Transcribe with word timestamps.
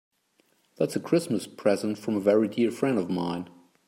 That's 0.79 0.95
a 0.95 0.99
Christmas 0.99 1.45
present 1.45 1.95
from 1.99 2.15
a 2.15 2.19
very 2.19 2.47
dear 2.47 2.71
friend 2.71 2.97
of 2.97 3.07
mine. 3.11 3.51